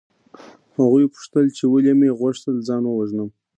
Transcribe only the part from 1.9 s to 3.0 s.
مې غوښتل ځان